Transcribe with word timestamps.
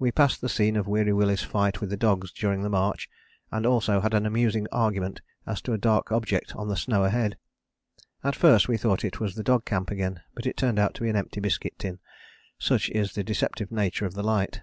We 0.00 0.10
passed 0.10 0.40
the 0.40 0.48
scene 0.48 0.74
of 0.74 0.88
Weary 0.88 1.12
Willie's 1.12 1.44
fight 1.44 1.80
with 1.80 1.90
the 1.90 1.96
dogs 1.96 2.32
during 2.32 2.62
the 2.62 2.68
march 2.68 3.08
and 3.52 3.64
also 3.64 4.00
had 4.00 4.12
an 4.12 4.26
amusing 4.26 4.66
argument 4.72 5.20
as 5.46 5.62
to 5.62 5.72
a 5.72 5.78
dark 5.78 6.10
object 6.10 6.56
on 6.56 6.66
the 6.66 6.74
snow 6.74 7.04
ahead. 7.04 7.36
At 8.24 8.34
first 8.34 8.66
we 8.66 8.76
thought 8.76 9.04
it 9.04 9.20
was 9.20 9.36
the 9.36 9.44
dog 9.44 9.64
camp 9.64 9.92
again, 9.92 10.20
but 10.34 10.46
it 10.46 10.56
turned 10.56 10.80
out 10.80 10.94
to 10.94 11.02
be 11.02 11.10
an 11.10 11.14
empty 11.16 11.38
biscuit 11.38 11.78
tin, 11.78 12.00
such 12.58 12.90
is 12.90 13.12
the 13.12 13.22
deceptive 13.22 13.70
nature 13.70 14.04
of 14.04 14.14
the 14.14 14.24
light. 14.24 14.62